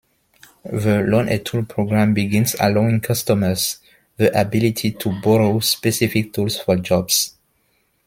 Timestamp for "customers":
3.01-3.77